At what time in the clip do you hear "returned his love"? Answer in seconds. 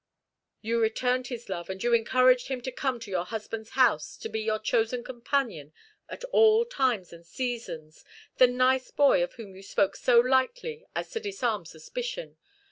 0.81-1.69